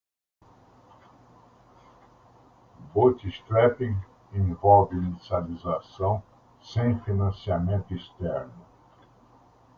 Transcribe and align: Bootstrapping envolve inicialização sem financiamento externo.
Bootstrapping 2.95 3.97
envolve 4.33 4.93
inicialização 4.95 6.23
sem 6.59 6.99
financiamento 7.01 7.93
externo. 7.93 8.65